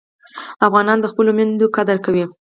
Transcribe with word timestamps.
افغانان 0.67 0.97
د 1.01 1.05
خپلو 1.11 1.31
میوو 1.37 1.73
قدر 1.75 1.97
کوي. 2.05 2.25